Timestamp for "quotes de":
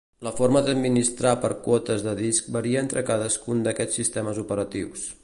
1.67-2.15